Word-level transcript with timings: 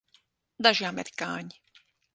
Daži 0.69 0.89
amerikāņi. 0.95 1.65